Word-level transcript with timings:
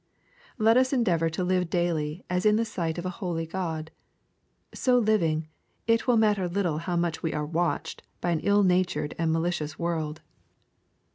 Let 0.57 0.77
us 0.77 0.93
endeavor 0.93 1.29
to 1.29 1.43
live 1.43 1.69
daily 1.69 2.25
as 2.27 2.43
in 2.43 2.55
the 2.55 2.65
sight 2.65 2.97
of 2.97 3.05
a 3.05 3.11
holy 3.21 3.45
God. 3.45 3.91
So 4.73 4.97
living, 4.97 5.47
it 5.85 6.07
will 6.07 6.17
matter 6.17 6.49
little 6.49 6.79
how 6.79 6.95
much 6.95 7.21
we 7.21 7.33
are" 7.33 7.45
watched" 7.59 8.01
by 8.19 8.31
an 8.31 8.39
ill 8.39 8.63
natured 8.63 9.13
and 9.19 9.31
malicious 9.31 9.77
world. 9.77 10.21